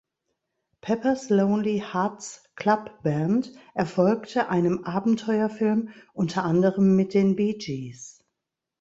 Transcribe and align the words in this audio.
Pepper’s 0.81 1.29
Lonely 1.29 1.77
Hearts 1.79 2.39
Club 2.55 3.03
Band" 3.03 3.51
erfolgte, 3.75 4.49
einem 4.49 4.83
Abenteuerfilm, 4.83 5.89
unter 6.13 6.43
anderem 6.43 6.95
mit 6.95 7.13
den 7.13 7.35
Bee 7.35 7.53
Gees. 7.55 8.23